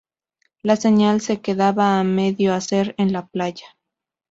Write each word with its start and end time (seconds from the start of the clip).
La 0.63 0.77
señal 0.77 1.21
se 1.21 1.41
queda 1.41 1.67
a 1.99 2.03
medio 2.03 2.55
hacer 2.55 2.95
en 2.97 3.13
la 3.13 3.27
playa. 3.27 3.67